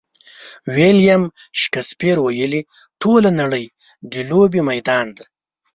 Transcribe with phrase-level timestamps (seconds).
[0.75, 1.23] ویلیم
[1.61, 2.61] شکسپیر ویلي:
[3.01, 3.65] ټوله نړۍ
[4.11, 5.25] د لوبې میدان دی.